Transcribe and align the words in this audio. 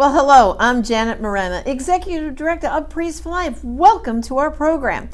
Well, 0.00 0.14
hello, 0.14 0.56
I'm 0.58 0.82
Janet 0.82 1.20
Morana, 1.20 1.62
Executive 1.66 2.34
Director 2.34 2.68
of 2.68 2.88
Priests 2.88 3.20
for 3.20 3.28
Life. 3.28 3.62
Welcome 3.62 4.22
to 4.22 4.38
our 4.38 4.50
program. 4.50 5.10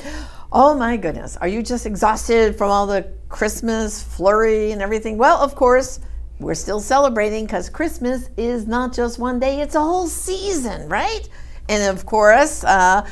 Oh 0.52 0.76
my 0.76 0.96
goodness, 0.96 1.36
are 1.38 1.48
you 1.48 1.60
just 1.60 1.86
exhausted 1.86 2.56
from 2.56 2.70
all 2.70 2.86
the 2.86 3.10
Christmas 3.28 4.00
flurry 4.00 4.70
and 4.70 4.80
everything? 4.80 5.18
Well, 5.18 5.38
of 5.38 5.56
course, 5.56 5.98
we're 6.38 6.54
still 6.54 6.78
celebrating 6.78 7.46
because 7.46 7.68
Christmas 7.68 8.30
is 8.36 8.68
not 8.68 8.94
just 8.94 9.18
one 9.18 9.40
day, 9.40 9.60
it's 9.60 9.74
a 9.74 9.80
whole 9.80 10.06
season, 10.06 10.88
right? 10.88 11.28
And 11.68 11.92
of 11.92 12.06
course, 12.06 12.62
uh, 12.62 13.04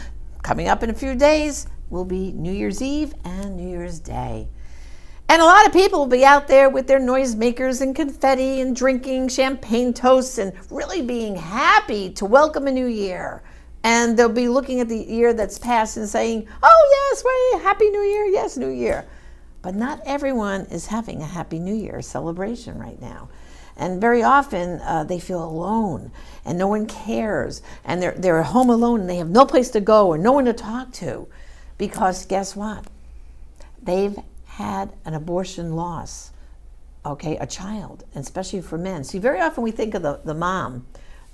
coming 0.44 0.68
up 0.68 0.84
in 0.84 0.90
a 0.90 0.94
few 0.94 1.16
days 1.16 1.66
will 1.90 2.04
be 2.04 2.30
New 2.34 2.52
Year's 2.52 2.82
Eve 2.82 3.14
and 3.24 3.56
New 3.56 3.68
Year's 3.68 3.98
Day. 3.98 4.46
And 5.28 5.40
a 5.40 5.44
lot 5.44 5.66
of 5.66 5.72
people 5.72 6.00
will 6.00 6.06
be 6.06 6.24
out 6.24 6.48
there 6.48 6.68
with 6.68 6.86
their 6.86 7.00
noisemakers 7.00 7.80
and 7.80 7.96
confetti 7.96 8.60
and 8.60 8.76
drinking 8.76 9.28
champagne 9.28 9.94
toasts 9.94 10.38
and 10.38 10.52
really 10.70 11.02
being 11.02 11.34
happy 11.34 12.10
to 12.10 12.24
welcome 12.24 12.66
a 12.66 12.72
new 12.72 12.86
year. 12.86 13.42
And 13.82 14.16
they'll 14.16 14.28
be 14.28 14.48
looking 14.48 14.80
at 14.80 14.88
the 14.88 14.98
year 14.98 15.34
that's 15.34 15.58
passed 15.58 15.96
and 15.96 16.08
saying, 16.08 16.46
Oh, 16.62 17.10
yes, 17.12 17.24
well, 17.24 17.60
happy 17.60 17.90
new 17.90 18.02
year, 18.02 18.26
yes, 18.26 18.56
new 18.56 18.68
year. 18.68 19.06
But 19.62 19.74
not 19.74 20.00
everyone 20.04 20.62
is 20.66 20.86
having 20.86 21.22
a 21.22 21.26
happy 21.26 21.58
new 21.58 21.74
year 21.74 22.02
celebration 22.02 22.78
right 22.78 23.00
now. 23.00 23.28
And 23.76 24.00
very 24.00 24.22
often 24.22 24.80
uh, 24.82 25.04
they 25.04 25.18
feel 25.18 25.42
alone 25.42 26.12
and 26.44 26.58
no 26.58 26.68
one 26.68 26.86
cares. 26.86 27.62
And 27.84 28.00
they're, 28.00 28.14
they're 28.16 28.42
home 28.42 28.70
alone 28.70 29.00
and 29.00 29.10
they 29.10 29.16
have 29.16 29.30
no 29.30 29.46
place 29.46 29.70
to 29.70 29.80
go 29.80 30.08
or 30.08 30.18
no 30.18 30.32
one 30.32 30.44
to 30.44 30.52
talk 30.52 30.92
to. 30.92 31.26
Because 31.76 32.26
guess 32.26 32.54
what? 32.54 32.84
They've 33.82 34.16
had 34.56 34.92
an 35.04 35.14
abortion 35.14 35.74
loss, 35.74 36.30
okay, 37.04 37.36
a 37.38 37.46
child, 37.46 38.04
especially 38.14 38.60
for 38.60 38.78
men. 38.78 39.02
See, 39.02 39.18
very 39.18 39.40
often 39.40 39.64
we 39.64 39.72
think 39.72 39.94
of 39.94 40.02
the, 40.02 40.20
the 40.24 40.34
mom 40.34 40.86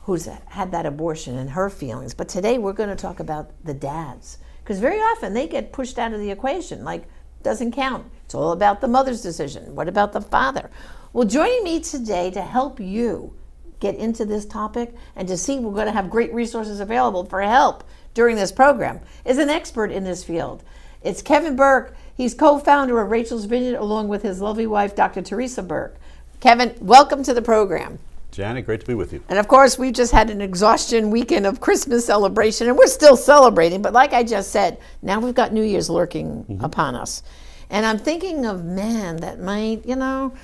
who's 0.04 0.26
had 0.46 0.72
that 0.72 0.86
abortion 0.86 1.36
and 1.36 1.50
her 1.50 1.68
feelings, 1.68 2.14
but 2.14 2.30
today 2.30 2.56
we're 2.56 2.72
going 2.72 2.88
to 2.88 2.96
talk 2.96 3.20
about 3.20 3.50
the 3.62 3.74
dads. 3.74 4.38
Because 4.62 4.78
very 4.78 4.96
often 4.96 5.34
they 5.34 5.46
get 5.46 5.70
pushed 5.70 5.98
out 5.98 6.14
of 6.14 6.20
the 6.20 6.30
equation, 6.30 6.82
like, 6.82 7.04
doesn't 7.42 7.72
count. 7.72 8.10
It's 8.24 8.34
all 8.34 8.52
about 8.52 8.80
the 8.80 8.88
mother's 8.88 9.20
decision. 9.20 9.74
What 9.74 9.86
about 9.86 10.14
the 10.14 10.22
father? 10.22 10.70
Well, 11.12 11.26
joining 11.26 11.62
me 11.62 11.80
today 11.80 12.30
to 12.30 12.40
help 12.40 12.80
you 12.80 13.34
get 13.80 13.96
into 13.96 14.24
this 14.24 14.46
topic 14.46 14.94
and 15.14 15.28
to 15.28 15.36
see 15.36 15.58
we're 15.58 15.74
going 15.74 15.86
to 15.86 15.92
have 15.92 16.08
great 16.08 16.32
resources 16.32 16.80
available 16.80 17.26
for 17.26 17.42
help 17.42 17.84
during 18.14 18.36
this 18.36 18.50
program 18.50 19.00
is 19.26 19.36
an 19.36 19.50
expert 19.50 19.92
in 19.92 20.04
this 20.04 20.24
field. 20.24 20.64
It's 21.02 21.22
Kevin 21.22 21.56
Burke. 21.56 21.94
He's 22.14 22.34
co 22.34 22.58
founder 22.58 23.00
of 23.00 23.10
Rachel's 23.10 23.46
Vineyard 23.46 23.78
along 23.78 24.08
with 24.08 24.22
his 24.22 24.40
lovely 24.40 24.66
wife, 24.66 24.94
Dr. 24.94 25.22
Theresa 25.22 25.62
Burke. 25.62 25.96
Kevin, 26.40 26.74
welcome 26.80 27.22
to 27.22 27.32
the 27.32 27.40
program. 27.42 27.98
Janet, 28.30 28.66
great 28.66 28.80
to 28.80 28.86
be 28.86 28.94
with 28.94 29.12
you. 29.12 29.22
And 29.28 29.38
of 29.38 29.48
course, 29.48 29.78
we've 29.78 29.94
just 29.94 30.12
had 30.12 30.30
an 30.30 30.40
exhaustion 30.40 31.10
weekend 31.10 31.46
of 31.46 31.60
Christmas 31.60 32.06
celebration, 32.06 32.68
and 32.68 32.76
we're 32.76 32.86
still 32.86 33.16
celebrating. 33.16 33.82
But 33.82 33.92
like 33.92 34.12
I 34.12 34.22
just 34.22 34.50
said, 34.50 34.78
now 35.02 35.20
we've 35.20 35.34
got 35.34 35.52
New 35.52 35.62
Year's 35.62 35.90
lurking 35.90 36.44
mm-hmm. 36.44 36.64
upon 36.64 36.94
us. 36.94 37.22
And 37.70 37.86
I'm 37.86 37.98
thinking 37.98 38.44
of 38.44 38.64
men 38.64 39.16
that 39.18 39.40
might, 39.40 39.86
you 39.86 39.96
know, 39.96 40.34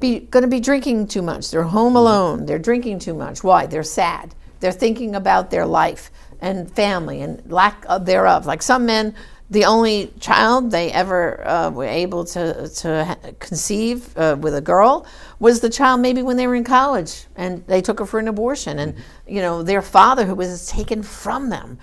be 0.00 0.20
going 0.20 0.42
to 0.42 0.48
be 0.48 0.60
drinking 0.60 1.08
too 1.08 1.22
much. 1.22 1.50
They're 1.50 1.62
home 1.62 1.88
mm-hmm. 1.88 1.96
alone. 1.96 2.46
They're 2.46 2.58
drinking 2.58 2.98
too 2.98 3.14
much. 3.14 3.42
Why? 3.42 3.66
They're 3.66 3.82
sad. 3.82 4.34
They're 4.60 4.70
thinking 4.70 5.14
about 5.14 5.50
their 5.50 5.66
life 5.66 6.10
and 6.40 6.70
family 6.70 7.22
and 7.22 7.50
lack 7.50 7.84
thereof. 8.02 8.46
Like 8.46 8.62
some 8.62 8.86
men 8.86 9.14
the 9.52 9.66
only 9.66 10.10
child 10.18 10.70
they 10.70 10.90
ever 10.92 11.46
uh, 11.46 11.70
were 11.70 11.84
able 11.84 12.24
to, 12.24 12.68
to 12.70 13.18
conceive 13.38 14.16
uh, 14.16 14.34
with 14.40 14.54
a 14.54 14.62
girl 14.62 15.06
was 15.40 15.60
the 15.60 15.68
child 15.68 16.00
maybe 16.00 16.22
when 16.22 16.38
they 16.38 16.46
were 16.46 16.54
in 16.54 16.64
college 16.64 17.26
and 17.36 17.64
they 17.66 17.82
took 17.82 17.98
her 17.98 18.06
for 18.06 18.18
an 18.18 18.28
abortion 18.28 18.78
and 18.78 18.94
you 19.26 19.42
know 19.42 19.62
their 19.62 19.82
father 19.82 20.24
who 20.24 20.34
was 20.34 20.66
taken 20.68 21.02
from 21.02 21.50
them. 21.50 21.78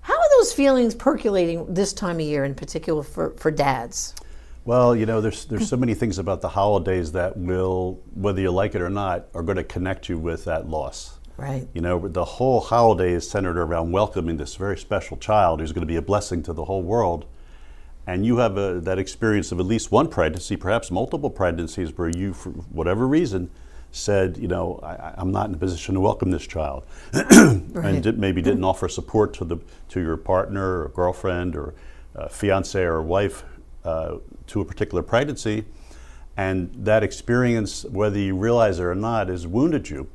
How 0.00 0.14
are 0.14 0.30
those 0.38 0.54
feelings 0.54 0.94
percolating 0.94 1.72
this 1.72 1.92
time 1.92 2.16
of 2.16 2.22
year 2.22 2.44
in 2.44 2.54
particular 2.54 3.02
for, 3.02 3.30
for 3.32 3.50
dads? 3.50 4.14
Well 4.64 4.96
you 4.96 5.04
know 5.04 5.20
there's 5.20 5.44
there's 5.44 5.68
so 5.68 5.76
many 5.76 5.92
things 5.92 6.18
about 6.18 6.40
the 6.40 6.48
holidays 6.48 7.12
that 7.12 7.36
will 7.36 8.00
whether 8.14 8.40
you 8.40 8.50
like 8.50 8.74
it 8.74 8.80
or 8.80 8.88
not 8.88 9.26
are 9.34 9.42
going 9.42 9.56
to 9.56 9.64
connect 9.64 10.08
you 10.08 10.18
with 10.18 10.46
that 10.46 10.70
loss 10.70 11.18
Right. 11.36 11.66
You 11.74 11.80
know, 11.80 12.06
the 12.06 12.24
whole 12.24 12.60
holiday 12.60 13.12
is 13.12 13.28
centered 13.28 13.58
around 13.58 13.90
welcoming 13.90 14.36
this 14.36 14.54
very 14.54 14.78
special 14.78 15.16
child 15.16 15.60
who's 15.60 15.72
going 15.72 15.82
to 15.82 15.86
be 15.86 15.96
a 15.96 16.02
blessing 16.02 16.42
to 16.44 16.52
the 16.52 16.64
whole 16.66 16.82
world. 16.82 17.26
And 18.06 18.24
you 18.24 18.36
have 18.36 18.56
a, 18.56 18.80
that 18.80 18.98
experience 18.98 19.50
of 19.50 19.58
at 19.58 19.66
least 19.66 19.90
one 19.90 20.08
pregnancy, 20.08 20.56
perhaps 20.56 20.90
multiple 20.90 21.30
pregnancies, 21.30 21.96
where 21.96 22.08
you, 22.08 22.34
for 22.34 22.50
whatever 22.50 23.08
reason, 23.08 23.50
said, 23.90 24.36
you 24.36 24.46
know, 24.46 24.78
I, 24.82 25.14
am 25.20 25.32
not 25.32 25.48
in 25.48 25.54
a 25.54 25.58
position 25.58 25.94
to 25.94 26.00
welcome 26.00 26.30
this 26.30 26.46
child, 26.46 26.84
right. 27.12 27.74
and 27.74 28.02
did, 28.02 28.18
maybe 28.18 28.42
didn't 28.42 28.64
offer 28.64 28.88
support 28.88 29.32
to 29.34 29.44
the 29.44 29.58
to 29.90 30.00
your 30.00 30.16
partner 30.16 30.82
or 30.82 30.88
girlfriend 30.88 31.54
or 31.54 31.74
uh, 32.16 32.28
fiance 32.28 32.80
or 32.82 33.00
wife 33.02 33.44
uh, 33.84 34.16
to 34.48 34.60
a 34.60 34.64
particular 34.64 35.02
pregnancy, 35.02 35.64
and 36.36 36.74
that 36.74 37.04
experience, 37.04 37.84
whether 37.84 38.18
you 38.18 38.36
realize 38.36 38.80
it 38.80 38.82
or 38.82 38.96
not, 38.96 39.28
has 39.28 39.46
wounded 39.46 39.88
you 39.88 40.08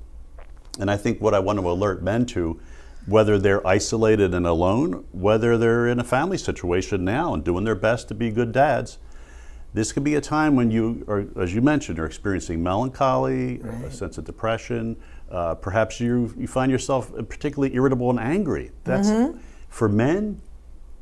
and 0.79 0.89
I 0.89 0.97
think 0.97 1.21
what 1.21 1.33
I 1.33 1.39
want 1.39 1.59
to 1.59 1.69
alert 1.69 2.01
men 2.01 2.25
to, 2.27 2.59
whether 3.05 3.37
they're 3.37 3.65
isolated 3.65 4.33
and 4.33 4.45
alone, 4.45 5.05
whether 5.11 5.57
they're 5.57 5.87
in 5.87 5.99
a 5.99 6.03
family 6.03 6.37
situation 6.37 7.03
now 7.03 7.33
and 7.33 7.43
doing 7.43 7.63
their 7.63 7.75
best 7.75 8.07
to 8.09 8.15
be 8.15 8.31
good 8.31 8.51
dads, 8.51 8.97
this 9.73 9.91
could 9.91 10.03
be 10.03 10.15
a 10.15 10.21
time 10.21 10.55
when 10.55 10.71
you 10.71 11.05
are, 11.07 11.25
as 11.41 11.53
you 11.53 11.61
mentioned, 11.61 11.99
are 11.99 12.05
experiencing 12.05 12.63
melancholy, 12.63 13.57
right. 13.57 13.85
a 13.85 13.91
sense 13.91 14.17
of 14.17 14.25
depression. 14.25 14.97
Uh, 15.29 15.53
perhaps 15.55 15.99
you, 15.99 16.33
you 16.37 16.47
find 16.47 16.71
yourself 16.71 17.11
particularly 17.29 17.75
irritable 17.75 18.09
and 18.09 18.19
angry. 18.19 18.71
That's 18.83 19.09
mm-hmm. 19.09 19.37
for 19.69 19.87
men. 19.87 20.41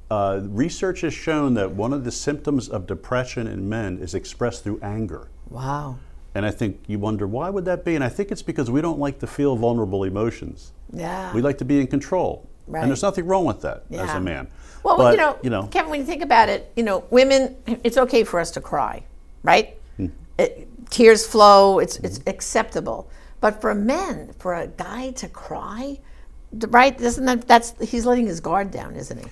Uh, 0.10 0.42
research 0.44 1.02
has 1.02 1.14
shown 1.14 1.54
that 1.54 1.72
one 1.72 1.94
of 1.94 2.04
the 2.04 2.12
symptoms 2.12 2.68
of 2.70 2.88
depression 2.88 3.48
in 3.48 3.68
men 3.68 4.00
is 4.00 4.14
expressed 4.14 4.64
through 4.64 4.80
anger. 4.82 5.30
Wow. 5.50 5.98
And 6.38 6.46
I 6.46 6.52
think 6.52 6.82
you 6.86 7.00
wonder 7.00 7.26
why 7.26 7.50
would 7.50 7.66
that 7.66 7.84
be? 7.84 7.96
And 7.96 8.04
I 8.04 8.10
think 8.10 8.32
it's 8.32 8.44
because 8.44 8.70
we 8.70 8.80
don't 8.80 9.00
like 9.00 9.18
to 9.22 9.28
feel 9.28 9.56
vulnerable 9.56 10.04
emotions. 10.04 10.72
Yeah. 10.94 11.34
We 11.34 11.42
like 11.42 11.58
to 11.58 11.66
be 11.66 11.82
in 11.82 11.88
control. 11.88 12.48
Right. 12.68 12.82
And 12.82 12.92
there's 12.92 13.02
nothing 13.02 13.26
wrong 13.26 13.46
with 13.46 13.62
that 13.62 13.86
yeah. 13.90 14.04
as 14.04 14.14
a 14.14 14.20
man. 14.20 14.48
Well, 14.84 14.98
but, 14.98 15.14
you, 15.14 15.18
know, 15.18 15.40
you 15.42 15.50
know, 15.50 15.66
Kevin, 15.66 15.90
when 15.90 16.00
you 16.00 16.06
think 16.06 16.22
about 16.22 16.48
it, 16.48 16.72
you 16.76 16.84
know, 16.84 17.06
women, 17.10 17.56
it's 17.84 17.98
okay 17.98 18.24
for 18.24 18.40
us 18.40 18.52
to 18.52 18.62
cry, 18.62 19.04
right? 19.42 19.80
Hmm. 19.96 20.10
It, 20.38 20.70
tears 20.92 21.26
flow. 21.26 21.80
It's 21.80 21.98
it's 21.98 22.20
hmm. 22.20 22.30
acceptable. 22.30 23.10
But 23.42 23.60
for 23.60 23.74
men, 23.74 24.32
for 24.38 24.54
a 24.54 24.68
guy 24.68 25.12
to 25.14 25.28
cry, 25.30 25.98
right? 26.68 27.02
Isn't 27.02 27.26
that 27.26 27.48
that's 27.48 27.74
he's 27.82 28.06
letting 28.06 28.28
his 28.28 28.42
guard 28.42 28.70
down, 28.70 28.96
isn't 28.96 29.18
he? 29.18 29.26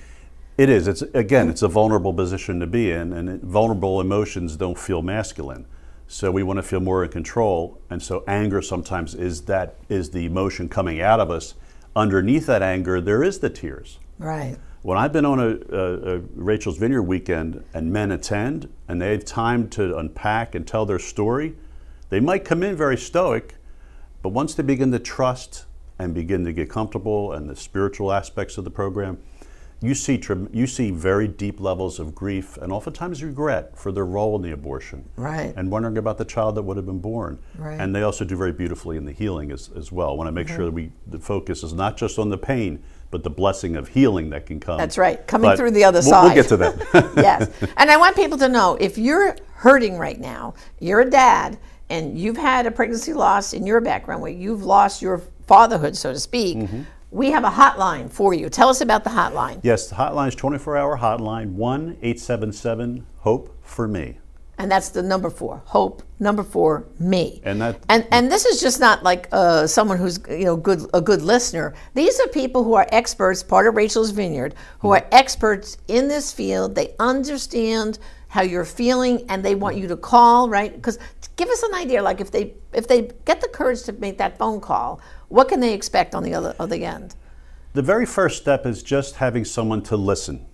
It 0.58 0.70
is. 0.70 0.88
It's 0.88 1.04
again, 1.14 1.52
it's 1.52 1.62
a 1.62 1.68
vulnerable 1.68 2.16
position 2.16 2.60
to 2.62 2.66
be 2.66 2.90
in, 2.90 3.14
and 3.14 3.30
it, 3.30 3.42
vulnerable 3.44 4.02
emotions 4.02 4.58
don't 4.58 4.80
feel 4.80 5.04
masculine. 5.04 5.68
So 6.08 6.32
we 6.32 6.44
want 6.44 6.58
to 6.58 6.64
feel 6.64 6.80
more 6.80 7.04
in 7.04 7.12
control, 7.12 7.82
and 7.90 8.02
so 8.02 8.24
anger 8.28 8.62
sometimes 8.62 9.16
is 9.16 9.42
that 9.44 9.76
is 9.90 10.12
the 10.12 10.26
emotion 10.26 10.70
coming 10.70 11.02
out 11.02 11.20
of 11.20 11.32
us. 11.32 11.56
Underneath 11.96 12.46
that 12.46 12.62
anger, 12.62 13.02
there 13.02 13.24
is 13.24 13.40
the 13.40 13.50
tears. 13.50 14.00
Right. 14.20 14.58
When 14.84 15.00
I've 15.00 15.12
been 15.12 15.26
on 15.26 15.40
a, 15.40 15.58
a, 15.76 16.16
a 16.18 16.20
Rachel's 16.36 16.78
Vineyard 16.78 17.04
weekend 17.04 17.64
and 17.74 17.92
men 17.92 18.12
attend 18.12 18.72
and 18.88 19.02
they 19.02 19.12
have 19.14 19.26
time 19.26 19.68
to 19.70 19.98
unpack 19.98 20.54
and 20.54 20.68
tell 20.68 20.86
their 20.86 21.00
story, 21.00 21.56
they 22.10 22.20
might 22.20 22.46
come 22.46 22.62
in 22.62 22.76
very 22.76 22.98
stoic, 22.98 23.56
but 24.22 24.30
once 24.30 24.54
they 24.54 24.62
begin 24.62 24.92
to 24.92 25.00
trust 25.00 25.66
and 25.98 26.14
begin 26.14 26.46
to 26.46 26.54
get 26.54 26.70
comfortable 26.70 27.34
and 27.34 27.50
the 27.50 27.56
spiritual 27.56 28.12
aspects 28.12 28.60
of 28.60 28.64
the 28.64 28.70
program, 28.70 29.18
you 29.82 29.94
see 29.94 30.22
you 30.52 30.68
see 30.68 30.92
very 30.92 31.28
deep 31.28 31.60
levels 31.60 32.00
of 32.00 32.16
grief 32.16 32.58
and 32.58 32.72
oftentimes 32.72 33.24
regret 33.24 33.78
for 33.78 33.92
their 33.92 34.06
role 34.06 34.36
in 34.36 34.42
the 34.42 34.52
abortion. 34.52 35.10
Right. 35.16 35.54
And 35.56 35.70
wondering 35.70 35.98
about 35.98 36.18
the 36.18 36.26
child 36.26 36.56
that 36.56 36.64
would 36.64 36.78
have 36.78 36.86
been 36.86 37.00
born. 37.00 37.40
Right. 37.58 37.80
And 37.80 37.96
they 37.96 38.02
also 38.02 38.26
do 38.26 38.36
very 38.36 38.54
beautifully 38.54 38.98
in 38.98 39.06
the 39.06 39.12
healing 39.12 39.52
as, 39.52 39.70
as 39.76 39.92
well. 39.92 40.10
I 40.10 40.14
want 40.14 40.28
to 40.28 40.32
make 40.32 40.48
mm-hmm. 40.48 40.56
sure 40.56 40.66
that 40.66 40.72
we 40.72 40.92
the 41.08 41.20
focus 41.20 41.64
is 41.64 41.74
not 41.74 41.98
just 41.98 42.18
on 42.18 42.30
the 42.30 42.38
pain, 42.38 42.82
but 43.12 43.24
the 43.24 43.30
blessing 43.30 43.76
of 43.76 43.90
healing 43.90 44.30
that 44.32 44.46
can 44.46 44.60
come. 44.60 44.78
That's 44.78 44.98
right, 44.98 45.26
coming 45.28 45.50
But 45.50 45.58
through 45.58 45.72
the 45.72 45.84
other 45.84 46.00
we'll- 46.00 46.10
side. 46.10 46.24
We'll 46.26 46.36
get 46.36 46.48
to 46.50 46.58
that. 46.58 47.14
yes. 47.18 47.50
And 47.78 47.92
I 47.92 47.98
want 47.98 48.16
people 48.16 48.38
to 48.40 48.50
know 48.50 48.78
if 48.80 48.98
you're 48.98 49.36
hurting 49.54 49.98
right 49.98 50.20
now, 50.20 50.54
you're 50.80 51.02
a 51.02 51.10
dad, 51.10 51.58
and 51.90 52.18
you've 52.18 52.38
had 52.38 52.66
a 52.66 52.72
pregnancy 52.72 53.14
loss 53.14 53.54
in 53.54 53.66
your 53.66 53.80
background 53.82 54.22
where 54.22 54.32
you've 54.32 54.64
lost 54.64 55.02
your 55.02 55.22
fatherhood, 55.48 55.96
so 55.96 56.12
to 56.12 56.20
speak, 56.20 56.58
Mm-hmm. 56.58 56.82
We 57.16 57.32
have 57.32 57.46
a 57.46 57.50
hotline 57.50 58.12
for 58.12 58.34
you. 58.34 58.50
Tell 58.50 58.68
us 58.68 58.82
about 58.82 59.06
the 59.06 59.10
hotline. 59.10 59.62
yes, 59.64 59.88
the 59.88 59.96
hotline 59.96 60.28
is 60.28 60.36
24 60.36 60.76
hour 60.76 60.98
hotline 60.98 61.54
1 61.54 61.98
877 62.02 63.06
HOPE 63.20 63.58
for 63.64 63.88
me. 63.88 64.18
And 64.58 64.72
that's 64.72 64.90
the 64.90 65.04
number 65.04 65.30
four, 65.30 65.62
hope. 65.66 66.02
Number 66.20 66.42
four, 66.44 66.86
me. 66.98 67.42
And 67.44 67.62
that- 67.62 67.84
and 67.90 68.08
and 68.12 68.32
this 68.32 68.46
is 68.46 68.62
just 68.62 68.80
not 68.80 69.04
like 69.04 69.28
uh, 69.34 69.68
someone 69.68 69.98
who's 69.98 70.18
you 70.30 70.46
know 70.46 70.56
good 70.56 70.82
a 70.94 71.02
good 71.02 71.22
listener. 71.22 71.74
These 71.94 72.20
are 72.22 72.28
people 72.28 72.64
who 72.64 72.74
are 72.74 72.88
experts, 72.92 73.44
part 73.44 73.68
of 73.68 73.76
Rachel's 73.76 74.12
Vineyard, 74.12 74.56
who 74.80 74.92
are 74.92 75.06
experts 75.12 75.78
in 75.90 76.08
this 76.08 76.32
field. 76.32 76.74
They 76.76 76.96
understand 77.00 78.00
how 78.30 78.44
you're 78.44 78.66
feeling, 78.66 79.26
and 79.30 79.44
they 79.44 79.56
want 79.56 79.76
you 79.78 79.88
to 79.90 79.98
call 79.98 80.48
right. 80.50 80.74
Because 80.74 81.00
give 81.36 81.50
us 81.50 81.62
an 81.64 81.74
idea, 81.74 82.02
like 82.02 82.22
if 82.22 82.32
they 82.32 82.54
if 82.72 82.88
they 82.88 83.10
get 83.26 83.42
the 83.42 83.50
courage 83.50 83.84
to 83.84 83.92
make 83.94 84.18
that 84.20 84.38
phone 84.38 84.62
call, 84.62 85.02
what 85.28 85.50
can 85.50 85.60
they 85.60 85.74
expect 85.74 86.16
on 86.16 86.24
the 86.24 86.34
other 86.34 86.56
other 86.60 86.76
end? 86.78 87.16
The 87.74 87.82
very 87.82 88.06
first 88.06 88.42
step 88.42 88.66
is 88.66 88.82
just 88.84 89.16
having 89.16 89.44
someone 89.44 89.82
to 89.84 89.98
listen. 89.98 90.46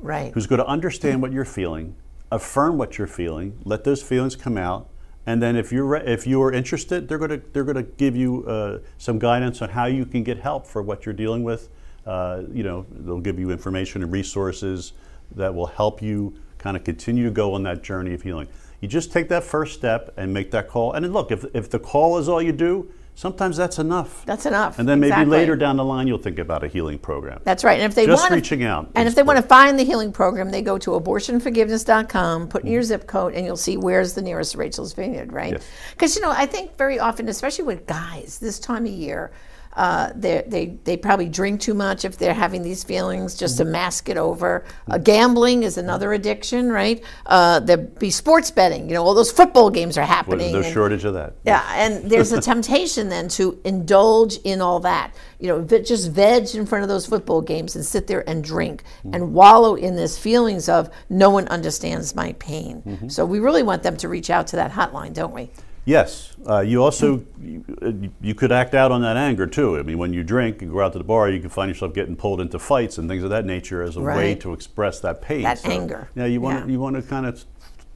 Right. 0.00 0.32
who's 0.32 0.46
going 0.46 0.60
to 0.60 0.66
understand 0.66 1.20
what 1.22 1.32
you're 1.32 1.44
feeling, 1.44 1.96
affirm 2.30 2.78
what 2.78 2.98
you're 2.98 3.06
feeling, 3.06 3.58
let 3.64 3.84
those 3.84 4.02
feelings 4.02 4.36
come 4.36 4.56
out, 4.56 4.88
and 5.26 5.42
then 5.42 5.56
if 5.56 5.72
you're 5.72 5.84
re- 5.84 6.04
if 6.06 6.26
you 6.26 6.42
are 6.42 6.52
interested, 6.52 7.08
they're 7.08 7.18
going 7.18 7.30
to 7.30 7.42
they're 7.52 7.64
going 7.64 7.76
to 7.76 7.82
give 7.82 8.16
you 8.16 8.44
uh, 8.46 8.78
some 8.96 9.18
guidance 9.18 9.60
on 9.60 9.68
how 9.68 9.86
you 9.86 10.06
can 10.06 10.22
get 10.22 10.38
help 10.38 10.66
for 10.66 10.82
what 10.82 11.04
you're 11.04 11.14
dealing 11.14 11.42
with. 11.42 11.68
Uh, 12.06 12.44
you 12.52 12.62
know, 12.62 12.86
they'll 12.90 13.20
give 13.20 13.38
you 13.38 13.50
information 13.50 14.02
and 14.02 14.10
resources 14.10 14.94
that 15.34 15.54
will 15.54 15.66
help 15.66 16.00
you 16.00 16.34
kind 16.56 16.76
of 16.76 16.84
continue 16.84 17.24
to 17.24 17.30
go 17.30 17.52
on 17.52 17.62
that 17.64 17.82
journey 17.82 18.14
of 18.14 18.22
healing. 18.22 18.48
You 18.80 18.88
just 18.88 19.12
take 19.12 19.28
that 19.28 19.44
first 19.44 19.74
step 19.74 20.14
and 20.16 20.32
make 20.32 20.50
that 20.52 20.68
call. 20.68 20.92
And 20.92 21.12
look, 21.12 21.30
if 21.30 21.44
if 21.54 21.68
the 21.68 21.78
call 21.78 22.16
is 22.18 22.28
all 22.28 22.40
you 22.40 22.52
do, 22.52 22.90
sometimes 23.18 23.56
that's 23.56 23.80
enough. 23.80 24.24
That's 24.26 24.46
enough. 24.46 24.78
And 24.78 24.88
then 24.88 25.00
maybe 25.00 25.10
Exactly. 25.10 25.38
later 25.38 25.56
down 25.56 25.76
the 25.76 25.84
line, 25.84 26.06
you'll 26.06 26.18
think 26.18 26.38
about 26.38 26.62
a 26.62 26.68
healing 26.68 26.98
program. 26.98 27.40
That's 27.42 27.64
right. 27.64 27.80
And 27.80 27.90
if 27.90 27.96
they 27.96 28.06
Just 28.06 28.22
want 28.22 28.32
reaching 28.32 28.62
out 28.62 28.90
and 28.94 29.08
if 29.08 29.16
they 29.16 29.24
want 29.24 29.38
to 29.38 29.42
find 29.42 29.76
the 29.76 29.82
healing 29.82 30.12
program, 30.12 30.50
they 30.50 30.62
go 30.62 30.78
to 30.78 30.92
abortionforgiveness.com, 30.92 32.46
put 32.48 32.62
in 32.62 32.70
your 32.70 32.80
mm-hmm. 32.80 32.86
zip 32.86 33.06
code, 33.08 33.34
and 33.34 33.44
you'll 33.44 33.56
see 33.56 33.76
where's 33.76 34.14
the 34.14 34.22
nearest 34.22 34.54
Rachel's 34.54 34.92
Vineyard, 34.92 35.32
right? 35.32 35.54
Yes. 35.54 35.66
Because 35.90 36.14
you 36.14 36.22
know, 36.22 36.30
I 36.30 36.46
think 36.46 36.76
very 36.76 37.00
often, 37.00 37.28
especially 37.28 37.64
with 37.64 37.86
guys 37.86 38.38
this 38.38 38.60
time 38.60 38.86
of 38.86 38.92
year. 38.92 39.32
Uh, 39.78 40.10
they 40.16 40.42
they 40.48 40.66
they 40.82 40.96
probably 40.96 41.28
drink 41.28 41.60
too 41.60 41.72
much 41.72 42.04
if 42.04 42.18
they're 42.18 42.34
having 42.34 42.62
these 42.62 42.82
feelings 42.82 43.36
just 43.36 43.58
to 43.58 43.64
mask 43.64 44.08
it 44.08 44.16
over. 44.16 44.64
Uh, 44.90 44.98
gambling 44.98 45.62
is 45.62 45.78
another 45.78 46.12
addiction, 46.12 46.72
right? 46.72 47.00
Uh, 47.26 47.60
there 47.60 47.76
be 47.76 48.10
sports 48.10 48.50
betting. 48.50 48.88
You 48.88 48.94
know, 48.94 49.04
all 49.04 49.14
those 49.14 49.30
football 49.30 49.70
games 49.70 49.96
are 49.96 50.04
happening. 50.04 50.52
there's 50.52 50.66
no 50.66 50.72
shortage 50.72 51.04
of 51.04 51.14
that. 51.14 51.34
yeah, 51.44 51.64
and 51.76 52.10
there's 52.10 52.32
a 52.32 52.40
temptation 52.40 53.08
then 53.08 53.28
to 53.28 53.60
indulge 53.64 54.38
in 54.38 54.60
all 54.60 54.80
that. 54.80 55.14
You 55.38 55.46
know, 55.46 55.78
just 55.78 56.10
veg 56.10 56.52
in 56.56 56.66
front 56.66 56.82
of 56.82 56.88
those 56.88 57.06
football 57.06 57.40
games 57.40 57.76
and 57.76 57.84
sit 57.86 58.08
there 58.08 58.28
and 58.28 58.42
drink 58.42 58.82
and 59.12 59.32
wallow 59.32 59.76
in 59.76 59.94
this 59.94 60.18
feelings 60.18 60.68
of 60.68 60.90
no 61.08 61.30
one 61.30 61.46
understands 61.48 62.16
my 62.16 62.32
pain. 62.40 63.08
So 63.08 63.24
we 63.24 63.38
really 63.38 63.62
want 63.62 63.84
them 63.84 63.96
to 63.98 64.08
reach 64.08 64.28
out 64.28 64.48
to 64.48 64.56
that 64.56 64.72
hotline, 64.72 65.12
don't 65.14 65.32
we? 65.32 65.50
Yes. 65.88 66.36
Uh, 66.46 66.60
you 66.60 66.84
also 66.84 67.24
you, 67.40 68.12
you 68.20 68.34
could 68.34 68.52
act 68.52 68.74
out 68.74 68.92
on 68.92 69.00
that 69.00 69.16
anger 69.16 69.46
too. 69.46 69.78
I 69.78 69.82
mean, 69.82 69.96
when 69.96 70.12
you 70.12 70.22
drink 70.22 70.60
and 70.60 70.70
go 70.70 70.82
out 70.82 70.92
to 70.92 70.98
the 70.98 71.04
bar, 71.04 71.30
you 71.30 71.40
can 71.40 71.48
find 71.48 71.70
yourself 71.70 71.94
getting 71.94 72.14
pulled 72.14 72.42
into 72.42 72.58
fights 72.58 72.98
and 72.98 73.08
things 73.08 73.22
of 73.24 73.30
that 73.30 73.46
nature 73.46 73.82
as 73.82 73.96
a 73.96 74.02
way 74.02 74.34
to 74.34 74.52
express 74.52 75.00
that 75.00 75.22
pain. 75.22 75.44
That 75.44 75.64
anger. 75.64 76.10
Yeah, 76.14 76.26
you 76.26 76.42
want 76.42 76.58
Yeah. 76.58 76.64
to 76.66 76.72
you 76.72 76.78
want 76.78 76.96
to 76.96 77.02
kind 77.02 77.24
of 77.24 77.42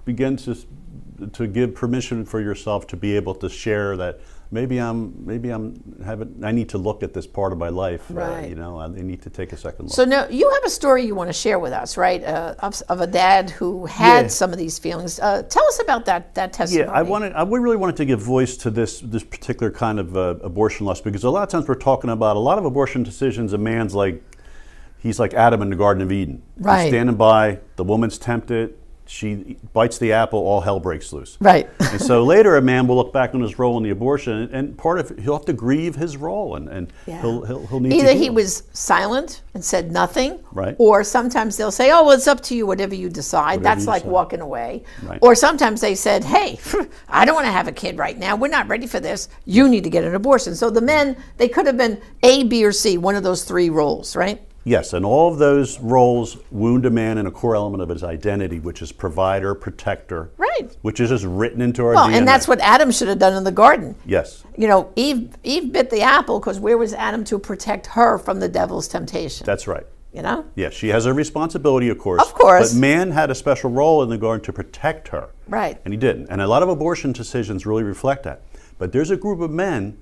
begin 0.06 0.38
to 0.38 0.56
to 1.34 1.46
give 1.46 1.74
permission 1.74 2.24
for 2.24 2.40
yourself 2.40 2.86
to 2.88 2.96
be 2.96 3.14
able 3.14 3.34
to 3.34 3.50
share 3.50 3.94
that 3.98 4.20
maybe 4.52 4.78
I'm 4.78 5.26
maybe 5.26 5.48
I'm 5.50 5.82
having 6.04 6.40
I 6.44 6.52
need 6.52 6.68
to 6.68 6.78
look 6.78 7.02
at 7.02 7.12
this 7.14 7.26
part 7.26 7.52
of 7.52 7.58
my 7.58 7.70
life. 7.70 8.08
uh, 8.10 8.14
Right. 8.14 8.48
you 8.50 8.54
know, 8.54 8.78
I 8.78 8.86
need 8.88 9.22
to 9.22 9.30
take 9.30 9.52
a 9.52 9.56
second 9.56 9.86
look. 9.86 9.94
So 9.94 10.04
now 10.04 10.28
you 10.28 10.48
have 10.50 10.62
a 10.64 10.70
story 10.70 11.04
you 11.04 11.14
want 11.16 11.28
to 11.28 11.32
share 11.32 11.58
with 11.58 11.72
us, 11.72 11.96
right? 11.96 12.22
Uh, 12.22 12.54
of, 12.60 12.80
of 12.88 13.00
a 13.00 13.06
dad 13.06 13.50
who 13.50 13.86
had 13.86 14.22
Yeah. 14.24 14.28
some 14.28 14.52
of 14.52 14.58
these 14.58 14.78
feelings. 14.78 15.18
Uh, 15.18 15.42
tell 15.42 15.66
us 15.66 15.80
about 15.80 16.04
that 16.04 16.34
that 16.34 16.52
testimony. 16.52 16.86
Yeah, 16.88 16.92
I 16.96 17.02
wanted. 17.02 17.32
I 17.32 17.42
we 17.42 17.58
really 17.58 17.78
wanted 17.78 17.96
to 17.96 18.04
give 18.04 18.20
voice 18.20 18.56
to 18.58 18.70
this 18.70 19.00
this 19.00 19.24
particular 19.24 19.72
kind 19.72 19.98
of 19.98 20.16
uh, 20.16 20.36
abortion 20.42 20.86
loss 20.86 21.00
because 21.00 21.24
a 21.24 21.30
lot 21.30 21.42
of 21.42 21.48
times 21.48 21.66
we're 21.66 21.74
talking 21.74 22.10
about 22.10 22.36
a 22.36 22.40
lot 22.40 22.58
of 22.58 22.64
abortion 22.64 23.02
decisions. 23.02 23.52
A 23.54 23.58
man's 23.58 23.94
like, 23.94 24.22
he's 24.98 25.18
like 25.18 25.32
Adam 25.34 25.62
in 25.62 25.70
the 25.70 25.76
Garden 25.76 26.02
of 26.02 26.12
Eden. 26.12 26.42
Right. 26.58 26.82
He's 26.82 26.90
standing 26.90 27.16
by. 27.16 27.58
The 27.76 27.84
woman's 27.84 28.18
tempted. 28.18 28.74
She 29.12 29.58
bites 29.74 29.98
the 29.98 30.14
apple. 30.14 30.38
All 30.38 30.62
hell 30.62 30.80
breaks 30.80 31.12
loose. 31.12 31.36
Right. 31.38 31.68
and 31.80 32.00
so 32.00 32.24
later, 32.24 32.56
a 32.56 32.62
man 32.62 32.86
will 32.86 32.96
look 32.96 33.12
back 33.12 33.34
on 33.34 33.42
his 33.42 33.58
role 33.58 33.76
in 33.76 33.82
the 33.82 33.90
abortion, 33.90 34.48
and, 34.52 34.76
part 34.78 34.98
of 34.98 35.10
it, 35.10 35.20
he'll 35.20 35.34
have 35.36 35.44
to 35.44 35.52
grieve 35.52 35.94
his 35.96 36.16
role, 36.16 36.56
and, 36.56 36.66
and 36.70 36.90
Yeah. 37.06 37.20
he'll, 37.20 37.44
he'll 37.44 37.66
he'll 37.66 37.80
need 37.80 37.90
to 37.90 37.96
Either 37.96 38.14
he 38.14 38.30
was 38.30 38.62
silent 38.72 39.42
and 39.52 39.62
said 39.62 39.92
nothing, 39.92 40.40
Right. 40.50 40.74
or 40.78 41.04
sometimes 41.04 41.58
they'll 41.58 41.70
say, 41.70 41.90
"Oh, 41.90 42.04
well, 42.04 42.12
it's 42.12 42.26
up 42.26 42.40
to 42.44 42.56
you, 42.56 42.66
whatever 42.66 42.94
you 42.94 43.10
decide." 43.10 43.58
Whatever 43.58 43.62
That's 43.64 43.80
you 43.82 43.86
like 43.88 44.02
decide. 44.02 44.12
walking 44.12 44.40
away. 44.40 44.82
Right. 45.02 45.18
Or 45.20 45.34
sometimes 45.34 45.82
they 45.82 45.94
said, 45.94 46.24
"Hey, 46.24 46.58
I 47.08 47.26
don't 47.26 47.34
want 47.34 47.46
to 47.46 47.52
have 47.52 47.68
a 47.68 47.72
kid 47.72 47.98
right 47.98 48.18
now. 48.18 48.34
We're 48.36 48.48
not 48.48 48.66
ready 48.68 48.86
for 48.86 48.98
this. 48.98 49.28
You 49.44 49.68
need 49.68 49.84
to 49.84 49.90
get 49.90 50.04
an 50.04 50.14
abortion." 50.14 50.54
So 50.56 50.70
the 50.70 50.80
men, 50.80 51.18
they 51.36 51.48
could 51.48 51.66
have 51.66 51.76
been 51.76 52.00
A, 52.22 52.44
B, 52.44 52.64
or 52.64 52.72
C, 52.72 52.96
one 52.96 53.14
of 53.14 53.22
those 53.22 53.44
three 53.44 53.68
roles, 53.68 54.16
right? 54.16 54.40
Yes, 54.64 54.92
and 54.92 55.04
all 55.04 55.32
of 55.32 55.38
those 55.38 55.80
roles 55.80 56.36
wound 56.52 56.86
a 56.86 56.90
man 56.90 57.18
in 57.18 57.26
a 57.26 57.30
core 57.32 57.56
element 57.56 57.82
of 57.82 57.88
his 57.88 58.04
identity, 58.04 58.60
which 58.60 58.80
is 58.80 58.92
provider, 58.92 59.54
protector. 59.56 60.30
Right. 60.38 60.76
Which 60.82 61.00
is 61.00 61.08
just 61.10 61.24
written 61.24 61.60
into 61.60 61.84
our 61.84 61.94
Well, 61.94 62.06
DNA. 62.08 62.18
and 62.18 62.28
that's 62.28 62.46
what 62.46 62.60
Adam 62.60 62.92
should 62.92 63.08
have 63.08 63.18
done 63.18 63.32
in 63.36 63.42
the 63.42 63.50
garden. 63.50 63.96
Yes, 64.06 64.44
You 64.56 64.68
know, 64.68 64.92
Eve 64.94 65.30
Eve 65.42 65.72
bit 65.72 65.90
the 65.90 66.02
apple 66.02 66.38
because 66.38 66.60
where 66.60 66.78
was 66.78 66.94
Adam 66.94 67.24
to 67.24 67.38
protect 67.40 67.86
her 67.88 68.18
from 68.18 68.38
the 68.38 68.48
devil's 68.48 68.86
temptation? 68.86 69.44
that's 69.44 69.66
right. 69.66 69.84
you 70.12 70.22
know. 70.22 70.44
Yes, 70.54 70.74
she 70.74 70.88
has 70.90 71.06
a 71.06 71.12
responsibility, 71.14 71.88
of 71.88 71.98
course. 71.98 72.22
Of 72.22 72.32
course. 72.34 72.72
But 72.72 72.78
man 72.78 73.10
had 73.10 73.30
a 73.30 73.34
special 73.34 73.70
role 73.70 74.02
in 74.04 74.10
the 74.10 74.18
garden 74.18 74.44
to 74.44 74.52
protect 74.52 75.08
her. 75.08 75.30
Right. 75.48 75.80
And 75.84 75.92
he 75.92 75.98
didn't. 75.98 76.28
And 76.28 76.40
a 76.40 76.46
lot 76.46 76.62
of 76.62 76.68
abortion 76.68 77.12
decisions 77.12 77.64
really 77.66 77.82
reflect 77.82 78.22
that. 78.24 78.42
But 78.78 78.92
there's 78.92 79.10
a 79.10 79.16
group 79.16 79.40
of 79.40 79.50
men 79.50 79.98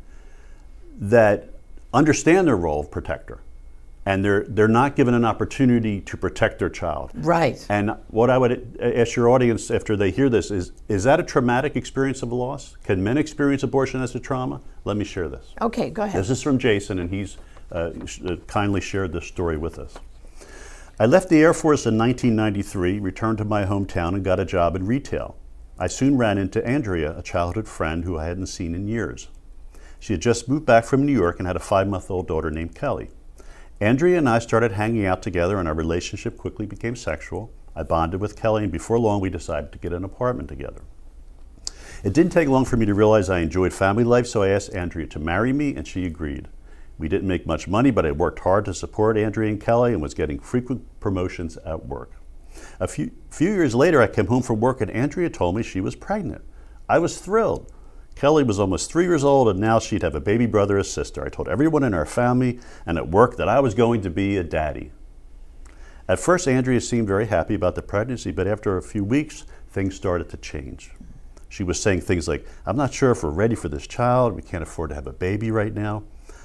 that 0.99 1.51
understand 1.95 2.47
their 2.49 2.57
role 2.57 2.81
of 2.81 2.91
protector. 2.91 3.41
And 4.07 4.25
they're, 4.25 4.45
they're 4.49 4.67
not 4.67 4.97
given 4.97 5.13
an 5.13 5.25
opportunity 5.25 6.01
to 6.01 6.17
protect 6.17 6.59
their 6.59 6.71
child. 6.71 7.11
Right. 7.15 7.65
And 7.69 7.97
what 8.09 8.31
I 8.31 8.39
would 8.39 8.79
ask 8.81 9.15
your 9.15 9.29
audience 9.29 9.71
after 9.71 9.95
they 9.95 10.11
hear 10.11 10.29
this 10.29 10.51
is 10.51 10.73
is 10.89 11.05
that 11.05 11.21
a 11.21 11.23
traumatic 11.23 11.77
experience 11.77 12.23
of 12.23 12.33
loss? 12.33 12.77
Can 12.83 13.05
men 13.05 13.19
experience 13.19 13.63
abortion 13.63 14.01
as 14.01 14.15
a 14.15 14.21
trauma? 14.21 14.63
Let 14.85 14.97
me 14.97 15.05
share 15.05 15.29
this. 15.29 15.55
Okay, 15.61 15.91
go 15.91 16.03
ahead. 16.03 16.19
This 16.19 16.31
is 16.31 16.43
from 16.43 16.59
Jason, 16.59 16.99
and 16.99 17.11
he's 17.11 17.37
uh, 17.71 17.91
uh, 18.27 18.37
kindly 18.47 18.81
shared 18.81 19.13
this 19.13 19.27
story 19.27 19.59
with 19.59 19.79
us. 19.79 19.95
I 20.99 21.07
left 21.07 21.29
the 21.29 21.41
Air 21.41 21.55
Force 21.55 21.87
in 21.87 21.97
1993, 21.97 22.99
returned 22.99 23.39
to 23.39 23.45
my 23.45 23.65
hometown, 23.65 24.15
and 24.15 24.25
got 24.25 24.41
a 24.41 24.45
job 24.45 24.77
in 24.77 24.87
retail. 24.87 25.37
I 25.79 25.87
soon 25.87 26.19
ran 26.19 26.37
into 26.37 26.67
Andrea, 26.67 27.17
a 27.17 27.23
childhood 27.23 27.67
friend 27.67 28.05
who 28.05 28.19
I 28.19 28.27
hadn't 28.27 28.49
seen 28.49 28.75
in 28.75 28.87
years. 28.87 29.29
She 29.99 30.13
had 30.13 30.21
just 30.21 30.49
moved 30.49 30.67
back 30.67 30.85
from 30.85 31.07
New 31.07 31.13
York 31.13 31.39
and 31.39 31.47
had 31.47 31.57
a 31.57 31.61
five 31.61 31.89
month 31.89 32.11
old 32.11 32.27
daughter 32.27 32.51
named 32.51 32.75
Kelly. 32.75 33.11
Andrea 33.83 34.19
and 34.19 34.29
I 34.29 34.41
started 34.41 34.73
hanging 34.73 35.07
out 35.07 35.23
together, 35.23 35.59
and 35.59 35.67
our 35.67 35.73
relationship 35.73 36.37
quickly 36.37 36.67
became 36.67 36.95
sexual. 36.95 37.51
I 37.75 37.83
bonded 37.83 38.21
with 38.21 38.37
Kelly, 38.37 38.65
and 38.65 38.73
before 38.73 38.99
long, 38.99 39.23
we 39.23 39.31
decided 39.31 39.73
to 39.73 39.79
get 39.79 39.95
an 39.95 40.05
apartment 40.05 40.51
together. 40.51 40.83
It 42.05 42.13
didn't 42.13 42.33
take 42.33 42.49
long 42.49 42.67
for 42.67 42.77
me 42.77 42.85
to 42.85 42.93
realize 42.93 43.31
I 43.31 43.39
enjoyed 43.39 43.73
family 43.73 44.05
life, 44.05 44.27
so 44.27 44.43
I 44.43 44.49
asked 44.49 44.75
Andrea 44.75 45.07
to 45.07 45.19
marry 45.19 45.55
me, 45.55 45.75
and 45.75 45.89
she 45.89 46.05
agreed. 46.05 46.49
We 46.99 47.09
didn't 47.09 47.29
make 47.29 47.47
much 47.47 47.69
money, 47.69 47.91
but 47.91 48.05
I 48.05 48.13
worked 48.13 48.41
hard 48.41 48.67
to 48.67 48.75
support 48.75 49.17
Andrea 49.17 49.51
and 49.51 49.59
Kelly 49.61 49.95
and 49.95 50.03
was 50.03 50.13
getting 50.13 50.41
frequent 50.41 50.85
promotions 51.01 51.57
at 51.65 51.87
work. 51.87 52.13
A 52.81 52.87
few, 52.87 53.13
few 53.31 53.49
years 53.49 53.75
later, 53.75 54.03
I 54.03 54.09
came 54.09 54.27
home 54.27 54.43
from 54.43 54.61
work, 54.61 54.83
and 54.83 54.91
Andrea 54.91 55.31
told 55.31 55.57
me 55.57 55.63
she 55.63 55.81
was 55.81 55.97
pregnant. 55.97 56.43
I 56.87 56.99
was 56.99 57.19
thrilled. 57.19 57.73
Kelly 58.21 58.45
was 58.45 58.61
almost 58.61 58.93
three 58.93 59.05
years 59.05 59.25
old, 59.25 59.49
and 59.49 59.59
now 59.59 59.79
she'd 59.79 60.03
have 60.03 60.15
a 60.15 60.21
baby 60.21 60.45
brother 60.45 60.77
or 60.77 60.83
sister. 60.83 61.25
I 61.25 61.31
told 61.31 61.49
everyone 61.49 61.83
in 61.83 61.95
our 61.95 62.05
family 62.05 62.61
and 62.85 62.99
at 62.99 63.09
work 63.09 63.39
that 63.39 63.49
I 63.49 63.61
was 63.61 63.73
going 63.73 64.03
to 64.03 64.11
be 64.11 64.37
a 64.37 64.45
daddy. 64.45 64.93
At 66.07 66.21
first, 66.21 66.47
Andrea 66.47 66.83
seemed 66.83 67.07
very 67.07 67.29
happy 67.29 67.55
about 67.55 67.77
the 67.77 67.83
pregnancy, 67.83 68.31
but 68.31 68.47
after 68.47 68.77
a 68.77 68.83
few 68.83 69.05
weeks, 69.05 69.47
things 69.71 69.95
started 69.95 70.29
to 70.29 70.37
change. 70.37 70.91
She 71.49 71.65
was 71.65 71.81
saying 71.81 72.03
things 72.03 72.29
like, 72.29 72.47
I'm 72.67 72.77
not 72.77 72.93
sure 72.93 73.11
if 73.11 73.23
we're 73.23 73.31
ready 73.31 73.55
for 73.55 73.71
this 73.71 73.87
child. 73.87 74.35
We 74.35 74.43
can't 74.43 74.63
afford 74.63 74.91
to 74.91 74.97
have 74.97 75.07
a 75.07 75.15
baby 75.15 75.51
right 75.51 75.73
now. 75.73 76.03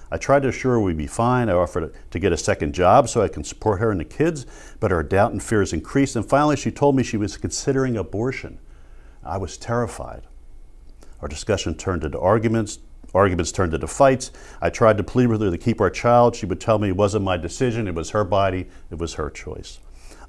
I 0.10 0.16
tried 0.16 0.44
to 0.44 0.48
assure 0.48 0.76
her 0.76 0.80
we'd 0.80 0.96
be 0.96 1.08
fine. 1.08 1.50
I 1.50 1.56
offered 1.56 1.94
to 2.10 2.20
get 2.20 2.32
a 2.32 2.38
second 2.38 2.74
job 2.74 3.10
so 3.10 3.22
I 3.22 3.28
can 3.28 3.44
support 3.44 3.82
her 3.82 3.92
and 3.92 4.00
the 4.00 4.06
kids, 4.06 4.46
but 4.80 4.92
her 4.92 5.04
doubt 5.04 5.34
and 5.34 5.44
fears 5.44 5.74
increased. 5.74 6.16
And 6.16 6.26
finally, 6.26 6.56
she 6.56 6.72
told 6.72 6.96
me 6.96 7.04
she 7.04 7.18
was 7.18 7.36
considering 7.36 7.98
abortion. 7.98 8.60
I 9.26 9.38
was 9.38 9.58
terrified. 9.58 10.22
Our 11.26 11.30
discussion 11.30 11.74
turned 11.74 12.04
into 12.04 12.20
arguments, 12.20 12.78
Arguments 13.16 13.52
turned 13.52 13.74
into 13.74 13.88
fights. 13.88 14.30
I 14.62 14.70
tried 14.70 14.98
to 14.98 15.04
plead 15.04 15.26
with 15.26 15.42
her 15.42 15.50
to 15.50 15.58
keep 15.58 15.82
our 15.82 15.90
child. 15.90 16.36
She 16.36 16.46
would 16.46 16.62
tell 16.62 16.78
me 16.78 16.90
it 16.90 16.96
wasn't 16.96 17.26
my 17.26 17.36
decision, 17.36 17.88
it 17.88 17.96
was 17.96 18.12
her 18.12 18.24
body, 18.24 18.68
it 18.92 19.00
was 19.00 19.16
her 19.16 19.32
choice. 19.32 19.80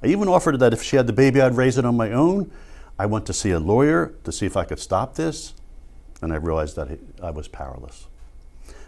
I 0.01 0.07
even 0.07 0.27
offered 0.27 0.59
that 0.59 0.73
if 0.73 0.81
she 0.81 0.95
had 0.95 1.05
the 1.05 1.13
baby, 1.13 1.39
I'd 1.39 1.55
raise 1.55 1.77
it 1.77 1.85
on 1.85 1.95
my 1.95 2.11
own. 2.11 2.51
I 2.97 3.05
went 3.05 3.27
to 3.27 3.33
see 3.33 3.51
a 3.51 3.59
lawyer 3.59 4.15
to 4.23 4.31
see 4.31 4.47
if 4.47 4.57
I 4.57 4.63
could 4.63 4.79
stop 4.79 5.13
this, 5.13 5.53
and 6.23 6.33
I 6.33 6.37
realized 6.37 6.75
that 6.77 6.97
I 7.21 7.29
was 7.29 7.47
powerless. 7.47 8.07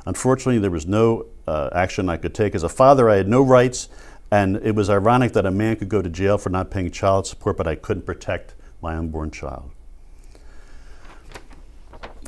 Unfortunately, 0.08 0.58
there 0.58 0.72
was 0.72 0.88
no 0.88 1.28
uh, 1.46 1.70
action 1.76 2.10
I 2.10 2.18
could 2.18 2.34
take. 2.34 2.56
As 2.56 2.64
a 2.64 2.70
father, 2.70 3.08
I 3.08 3.18
had 3.18 3.28
no 3.28 3.44
rights, 3.44 3.88
and 4.32 4.56
it 4.58 4.74
was 4.74 4.90
ironic 4.90 5.34
that 5.34 5.46
a 5.46 5.52
man 5.52 5.76
could 5.76 5.90
go 5.90 6.02
to 6.02 6.10
jail 6.10 6.40
for 6.40 6.50
not 6.50 6.72
paying 6.72 6.90
child 6.90 7.28
support, 7.28 7.56
but 7.56 7.68
I 7.68 7.76
couldn't 7.76 8.08
protect 8.08 8.56
my 8.82 8.96
unborn 8.96 9.30
child. 9.30 9.70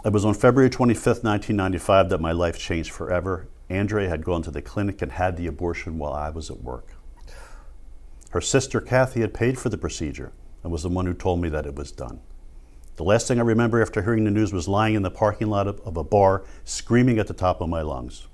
It 0.04 0.12
was 0.12 0.26
on 0.26 0.34
February 0.34 0.72
25th, 0.72 1.24
1995, 1.24 2.10
that 2.10 2.20
my 2.20 2.32
life 2.32 2.58
changed 2.58 2.92
forever. 2.92 3.48
Andrea 3.70 4.10
had 4.10 4.26
gone 4.26 4.42
to 4.42 4.50
the 4.50 4.62
clinic 4.62 5.00
and 5.04 5.12
had 5.12 5.38
the 5.38 5.46
abortion 5.46 6.00
while 6.00 6.14
I 6.14 6.32
was 6.32 6.50
at 6.50 6.64
work. 6.64 6.96
Her 8.32 8.42
sister 8.42 8.82
Kathy 8.82 9.22
had 9.22 9.32
paid 9.32 9.60
for 9.60 9.70
the 9.70 9.78
procedure 9.78 10.32
and 10.64 10.72
was 10.72 10.82
the 10.82 10.90
one 10.90 11.06
who 11.06 11.14
told 11.14 11.40
me 11.40 11.50
that 11.50 11.68
it 11.68 11.76
was 11.76 11.92
done. 11.92 12.20
The 12.96 13.04
last 13.04 13.28
thing 13.28 13.38
I 13.38 13.44
remember 13.44 13.80
after 13.80 14.02
hearing 14.02 14.24
the 14.24 14.32
news 14.32 14.52
was 14.52 14.68
lying 14.68 14.96
in 14.96 15.04
the 15.04 15.12
parking 15.12 15.52
lot 15.52 15.68
of, 15.68 15.80
of 15.82 15.96
a 15.98 16.04
bar, 16.04 16.46
screaming 16.66 17.20
at 17.20 17.28
the 17.28 17.34
top 17.36 17.62
of 17.62 17.70
my 17.70 17.84
lungs. 17.84 18.28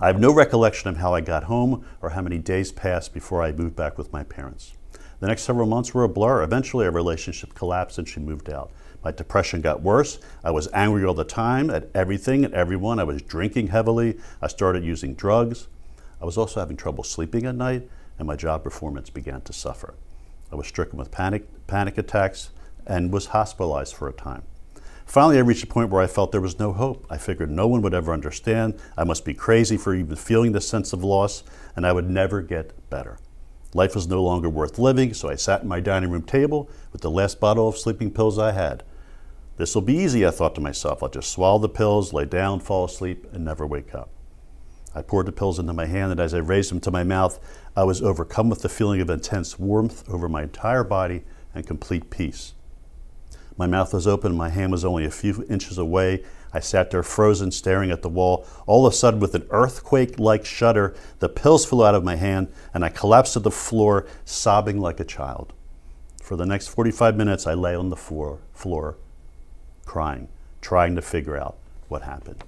I 0.00 0.08
have 0.08 0.18
no 0.18 0.34
recollection 0.34 0.90
of 0.90 0.96
how 0.96 1.14
I 1.14 1.20
got 1.20 1.44
home 1.44 1.84
or 2.00 2.10
how 2.10 2.22
many 2.22 2.38
days 2.38 2.72
passed 2.72 3.14
before 3.14 3.40
I 3.40 3.52
moved 3.52 3.76
back 3.76 3.98
with 3.98 4.12
my 4.12 4.24
parents. 4.24 4.72
The 5.20 5.28
next 5.28 5.42
several 5.42 5.68
months 5.68 5.94
were 5.94 6.02
a 6.02 6.08
blur. 6.08 6.42
Eventually, 6.42 6.86
our 6.86 6.90
relationship 6.90 7.54
collapsed 7.54 7.98
and 7.98 8.08
she 8.08 8.18
moved 8.18 8.50
out. 8.50 8.72
My 9.04 9.10
depression 9.10 9.60
got 9.60 9.82
worse. 9.82 10.18
I 10.44 10.50
was 10.52 10.68
angry 10.72 11.04
all 11.04 11.14
the 11.14 11.24
time 11.24 11.70
at 11.70 11.90
everything 11.94 12.44
and 12.44 12.54
everyone. 12.54 12.98
I 12.98 13.04
was 13.04 13.22
drinking 13.22 13.68
heavily. 13.68 14.18
I 14.40 14.46
started 14.46 14.84
using 14.84 15.14
drugs. 15.14 15.66
I 16.20 16.24
was 16.24 16.38
also 16.38 16.60
having 16.60 16.76
trouble 16.76 17.02
sleeping 17.02 17.46
at 17.46 17.56
night, 17.56 17.88
and 18.18 18.28
my 18.28 18.36
job 18.36 18.62
performance 18.62 19.10
began 19.10 19.40
to 19.42 19.52
suffer. 19.52 19.94
I 20.52 20.54
was 20.54 20.68
stricken 20.68 20.98
with 20.98 21.10
panic, 21.10 21.48
panic 21.66 21.98
attacks 21.98 22.50
and 22.86 23.12
was 23.12 23.26
hospitalized 23.26 23.94
for 23.94 24.08
a 24.08 24.12
time. 24.12 24.42
Finally, 25.04 25.38
I 25.38 25.40
reached 25.40 25.64
a 25.64 25.66
point 25.66 25.90
where 25.90 26.00
I 26.00 26.06
felt 26.06 26.30
there 26.30 26.40
was 26.40 26.58
no 26.58 26.72
hope. 26.72 27.06
I 27.10 27.18
figured 27.18 27.50
no 27.50 27.66
one 27.66 27.82
would 27.82 27.94
ever 27.94 28.12
understand. 28.12 28.78
I 28.96 29.04
must 29.04 29.24
be 29.24 29.34
crazy 29.34 29.76
for 29.76 29.94
even 29.94 30.16
feeling 30.16 30.52
this 30.52 30.68
sense 30.68 30.92
of 30.92 31.02
loss, 31.02 31.42
and 31.74 31.86
I 31.86 31.92
would 31.92 32.08
never 32.08 32.40
get 32.40 32.88
better. 32.88 33.18
Life 33.74 33.94
was 33.94 34.06
no 34.06 34.22
longer 34.22 34.48
worth 34.48 34.78
living, 34.78 35.14
so 35.14 35.28
I 35.28 35.34
sat 35.34 35.60
at 35.60 35.66
my 35.66 35.80
dining 35.80 36.10
room 36.10 36.22
table 36.22 36.70
with 36.92 37.00
the 37.00 37.10
last 37.10 37.40
bottle 37.40 37.68
of 37.68 37.78
sleeping 37.78 38.10
pills 38.10 38.38
I 38.38 38.52
had. 38.52 38.84
This 39.62 39.76
will 39.76 39.82
be 39.82 39.94
easy, 39.94 40.26
I 40.26 40.32
thought 40.32 40.56
to 40.56 40.60
myself. 40.60 41.04
I'll 41.04 41.08
just 41.08 41.30
swallow 41.30 41.60
the 41.60 41.68
pills, 41.68 42.12
lay 42.12 42.24
down, 42.24 42.58
fall 42.58 42.84
asleep, 42.84 43.28
and 43.32 43.44
never 43.44 43.64
wake 43.64 43.94
up. 43.94 44.10
I 44.92 45.02
poured 45.02 45.26
the 45.26 45.30
pills 45.30 45.60
into 45.60 45.72
my 45.72 45.86
hand, 45.86 46.10
and 46.10 46.18
as 46.18 46.34
I 46.34 46.38
raised 46.38 46.72
them 46.72 46.80
to 46.80 46.90
my 46.90 47.04
mouth, 47.04 47.38
I 47.76 47.84
was 47.84 48.02
overcome 48.02 48.48
with 48.48 48.62
the 48.62 48.68
feeling 48.68 49.00
of 49.00 49.08
intense 49.08 49.60
warmth 49.60 50.02
over 50.10 50.28
my 50.28 50.42
entire 50.42 50.82
body 50.82 51.22
and 51.54 51.64
complete 51.64 52.10
peace. 52.10 52.54
My 53.56 53.68
mouth 53.68 53.94
was 53.94 54.04
open, 54.04 54.34
my 54.34 54.48
hand 54.48 54.72
was 54.72 54.84
only 54.84 55.04
a 55.04 55.12
few 55.12 55.46
inches 55.48 55.78
away. 55.78 56.24
I 56.52 56.58
sat 56.58 56.90
there 56.90 57.04
frozen, 57.04 57.52
staring 57.52 57.92
at 57.92 58.02
the 58.02 58.08
wall. 58.08 58.44
All 58.66 58.84
of 58.84 58.92
a 58.92 58.96
sudden, 58.96 59.20
with 59.20 59.36
an 59.36 59.46
earthquake 59.50 60.18
like 60.18 60.44
shudder, 60.44 60.92
the 61.20 61.28
pills 61.28 61.64
flew 61.64 61.86
out 61.86 61.94
of 61.94 62.02
my 62.02 62.16
hand, 62.16 62.52
and 62.74 62.84
I 62.84 62.88
collapsed 62.88 63.34
to 63.34 63.38
the 63.38 63.52
floor, 63.52 64.08
sobbing 64.24 64.80
like 64.80 64.98
a 64.98 65.04
child. 65.04 65.52
For 66.20 66.34
the 66.34 66.46
next 66.46 66.66
45 66.66 67.16
minutes, 67.16 67.46
I 67.46 67.54
lay 67.54 67.76
on 67.76 67.90
the 67.90 67.96
floor, 67.96 68.40
floor 68.52 68.96
crying, 69.92 70.26
trying 70.62 70.96
to 70.96 71.02
figure 71.02 71.36
out 71.36 71.58
what 71.88 72.00
happened. 72.00 72.42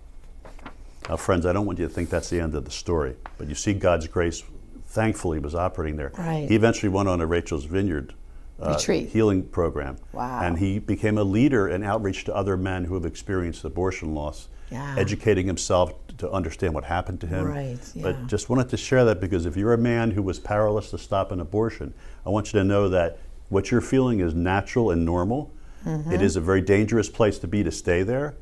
Now, 1.11 1.17
friends, 1.19 1.45
I 1.45 1.53
don't 1.53 1.67
want 1.67 1.79
you 1.79 1.87
to 1.87 1.93
think 1.93 2.09
that's 2.09 2.31
the 2.31 2.41
end 2.41 2.55
of 2.55 2.65
the 2.65 2.71
story, 2.71 3.17
but 3.37 3.49
you 3.51 3.55
see 3.55 3.75
God's 3.75 4.07
grace, 4.07 4.43
thankfully, 4.87 5.39
was 5.41 5.55
operating 5.55 5.97
there. 5.99 6.11
Right. 6.17 6.49
He 6.49 6.57
eventually 6.57 6.89
went 6.89 7.07
on 7.11 7.21
a 7.21 7.27
Rachel's 7.27 7.67
Vineyard 7.67 8.15
uh, 8.63 8.77
Retreat. 8.79 9.11
healing 9.11 9.43
program. 9.43 9.99
Wow. 10.15 10.41
And 10.43 10.59
he 10.59 10.79
became 10.79 11.19
a 11.19 11.23
leader 11.23 11.69
in 11.69 11.83
outreach 11.83 12.25
to 12.25 12.35
other 12.35 12.57
men 12.57 12.85
who 12.85 12.95
have 12.95 13.05
experienced 13.05 13.63
abortion 13.63 14.15
loss, 14.15 14.49
Yeah. 14.71 14.95
educating 14.97 15.47
himself 15.47 15.93
to 16.17 16.31
understand 16.31 16.73
what 16.73 16.85
happened 16.85 17.21
to 17.21 17.27
him. 17.27 17.45
Right, 17.45 17.79
yeah. 17.95 18.03
But 18.05 18.27
just 18.27 18.49
wanted 18.49 18.71
to 18.71 18.79
share 18.79 19.05
that 19.05 19.21
because 19.21 19.45
if 19.45 19.55
you're 19.55 19.75
a 19.75 19.79
man 19.93 20.13
who 20.13 20.23
was 20.23 20.39
powerless 20.39 20.89
to 20.93 20.97
stop 20.99 21.31
an 21.31 21.41
abortion, 21.41 21.93
I 22.25 22.31
want 22.31 22.55
you 22.55 22.59
to 22.61 22.65
know 22.65 22.89
that 22.89 23.19
what 23.51 23.71
you're 23.71 23.83
feeling 23.83 24.21
is 24.21 24.33
natural 24.33 24.91
and 24.93 25.05
normal. 25.05 25.51
Mm-hmm. 25.85 26.13
It 26.13 26.23
is 26.23 26.37
a 26.37 26.41
very 26.41 26.61
dangerous 26.61 27.09
place 27.09 27.39
to 27.41 27.49
be 27.49 27.63
to 27.63 27.71
stay 27.71 28.03
there. 28.03 28.35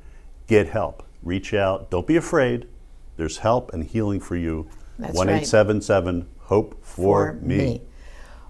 Get 0.47 0.69
help. 0.69 1.03
Reach 1.23 1.55
out. 1.55 1.91
Don't 1.91 2.07
be 2.07 2.17
afraid. 2.17 2.69
There's 3.17 3.39
help 3.39 3.73
and 3.73 3.85
healing 3.85 4.21
for 4.21 4.37
you. 4.37 4.69
That's 4.99 5.17
One 5.17 5.29
eight 5.29 5.47
seven 5.47 5.81
seven 5.81 6.29
Hope 6.39 6.85
for, 6.85 7.35
me. 7.35 7.81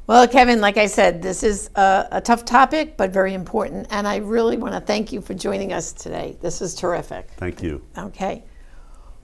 Well, 0.07 0.27
Kevin, 0.27 0.61
like 0.61 0.77
I 0.77 0.87
said, 0.87 1.23
this 1.23 1.43
is 1.45 1.71
a, 1.77 2.09
a 2.11 2.21
tough 2.21 2.45
topic, 2.45 2.97
but 2.97 3.11
very 3.11 3.35
important. 3.35 3.87
And 3.91 4.09
I 4.09 4.17
really 4.17 4.57
want 4.57 4.75
to 4.75 4.81
thank 4.81 5.13
you 5.13 5.21
for 5.21 5.35
joining 5.35 5.73
us 5.73 5.93
today. 5.93 6.37
This 6.41 6.61
is 6.61 6.75
terrific. 6.75 7.31
Thank 7.37 7.63
you. 7.63 7.83
Okay. 7.97 8.45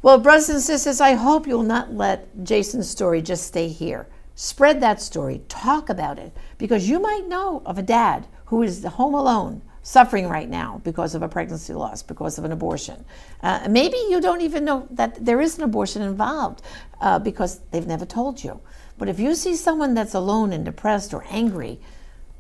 Well, 0.01 0.19
brothers 0.19 0.49
and 0.49 0.61
sisters, 0.61 1.01
I 1.01 1.15
hope 1.15 1.49
you'll 1.49 1.65
not 1.65 1.93
let 1.93 2.45
Jason's 2.45 2.89
story 2.89 3.21
just 3.21 3.47
stay 3.47 3.69
here. 3.69 4.09
Spread 4.37 4.81
that 4.81 5.03
story, 5.03 5.43
talk 5.49 5.89
about 5.89 6.21
it, 6.21 6.33
because 6.59 6.89
you 6.89 7.01
might 7.01 7.27
know 7.27 7.61
of 7.67 7.79
a 7.79 7.83
dad 7.83 8.29
who 8.49 8.63
is 8.63 8.85
home 8.85 9.15
alone, 9.15 9.63
suffering 9.83 10.29
right 10.29 10.49
now 10.49 10.81
because 10.85 11.15
of 11.15 11.23
a 11.23 11.29
pregnancy 11.29 11.73
loss, 11.73 12.03
because 12.03 12.39
of 12.39 12.45
an 12.45 12.53
abortion. 12.53 13.05
Uh, 13.43 13.67
maybe 13.71 13.97
you 14.09 14.21
don't 14.21 14.41
even 14.41 14.65
know 14.65 14.87
that 14.91 15.25
there 15.25 15.41
is 15.41 15.59
an 15.59 15.65
abortion 15.65 16.03
involved 16.03 16.63
uh, 17.01 17.19
because 17.19 17.61
they've 17.71 17.87
never 17.87 18.05
told 18.07 18.43
you. 18.43 18.61
But 18.97 19.09
if 19.09 19.19
you 19.19 19.35
see 19.35 19.55
someone 19.55 19.95
that's 19.95 20.15
alone 20.15 20.53
and 20.53 20.65
depressed 20.65 21.15
or 21.15 21.25
angry, 21.31 21.79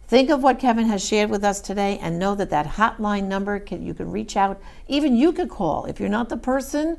Think 0.08 0.30
of 0.30 0.42
what 0.42 0.58
Kevin 0.58 0.86
has 0.86 1.06
shared 1.06 1.28
with 1.28 1.44
us 1.44 1.60
today 1.60 1.98
and 1.98 2.18
know 2.18 2.34
that 2.34 2.48
that 2.48 2.64
hotline 2.64 3.24
number 3.24 3.58
can, 3.60 3.84
you 3.84 3.92
can 3.92 4.10
reach 4.10 4.38
out. 4.38 4.58
Even 4.86 5.14
you 5.14 5.34
could 5.34 5.50
call. 5.50 5.84
If 5.84 6.00
you're 6.00 6.08
not 6.08 6.30
the 6.30 6.38
person 6.38 6.96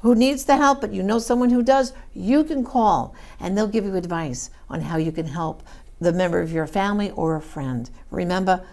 who 0.00 0.16
needs 0.16 0.44
the 0.46 0.56
help, 0.56 0.80
but 0.80 0.92
you 0.92 1.04
know 1.04 1.20
someone 1.20 1.50
who 1.50 1.62
does, 1.62 1.92
you 2.12 2.42
can 2.42 2.64
call 2.64 3.14
and 3.38 3.56
they'll 3.56 3.68
give 3.68 3.84
you 3.84 3.94
advice 3.94 4.50
on 4.68 4.80
how 4.80 4.96
you 4.96 5.12
can 5.12 5.26
help 5.26 5.62
the 6.00 6.12
member 6.12 6.40
of 6.40 6.52
your 6.52 6.66
family 6.66 7.10
or 7.10 7.36
a 7.36 7.42
friend. 7.42 7.90
Remember, 8.10 8.64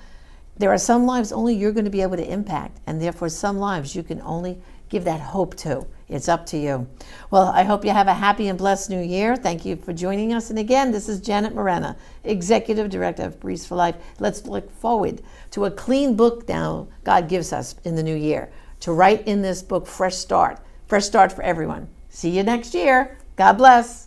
there 0.58 0.72
are 0.72 0.78
some 0.78 1.06
lives 1.06 1.32
only 1.32 1.54
you're 1.54 1.72
going 1.72 1.86
to 1.86 1.92
be 1.92 2.02
able 2.02 2.18
to 2.18 2.32
impact, 2.32 2.80
and 2.88 3.02
therefore 3.02 3.30
some 3.30 3.58
lives 3.58 3.96
you 3.96 4.04
can 4.04 4.22
only 4.22 4.58
give 4.90 5.04
that 5.04 5.20
hope 5.20 5.56
to. 5.56 5.86
It's 6.08 6.30
up 6.30 6.46
to 6.48 6.58
you. 6.58 6.88
Well, 7.30 7.48
I 7.48 7.64
hope 7.64 7.84
you 7.84 7.92
have 7.92 8.08
a 8.08 8.14
happy 8.14 8.48
and 8.48 8.58
blessed 8.58 8.90
new 8.90 9.02
year. 9.02 9.36
Thank 9.36 9.66
you 9.66 9.76
for 9.76 9.92
joining 9.92 10.34
us. 10.34 10.50
And 10.50 10.58
again, 10.58 10.92
this 10.92 11.10
is 11.10 11.20
Janet 11.20 11.54
Morana, 11.54 11.98
Executive 12.24 12.90
Director 12.90 13.24
of 13.24 13.40
Priests 13.40 13.68
for 13.68 13.76
Life. 13.76 13.96
Let's 14.20 14.46
look 14.46 14.72
forward 14.72 15.22
to 15.52 15.66
a 15.66 15.72
clean 15.72 16.16
book 16.16 16.48
now 16.48 16.88
God 17.04 17.28
gives 17.28 17.52
us 17.52 17.76
in 17.84 17.96
the 17.96 18.04
new 18.04 18.16
year 18.16 18.50
to 18.80 18.94
write 18.94 19.28
in 19.28 19.42
this 19.42 19.62
book, 19.62 19.86
Fresh 19.86 20.16
Start. 20.16 20.60
Fresh 20.88 21.06
Start 21.06 21.34
for 21.34 21.42
everyone. 21.42 21.90
See 22.10 22.30
you 22.30 22.44
next 22.44 22.74
year. 22.74 23.18
God 23.36 23.54
bless. 23.54 24.07